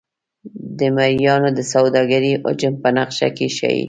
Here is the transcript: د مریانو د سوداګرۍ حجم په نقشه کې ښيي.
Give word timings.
د 0.79 0.81
مریانو 0.95 1.49
د 1.57 1.59
سوداګرۍ 1.73 2.33
حجم 2.43 2.73
په 2.83 2.89
نقشه 2.97 3.27
کې 3.37 3.47
ښيي. 3.57 3.79